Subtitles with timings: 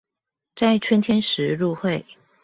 [0.55, 2.03] 在春天時入會